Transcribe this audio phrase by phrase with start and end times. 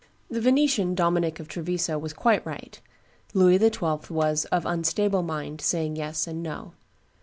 [0.31, 2.81] The Venetian, Dominic of Treviso, was quite right;
[3.35, 4.07] Louis XII.
[4.09, 6.73] was "of unstable mind, saying yes and no."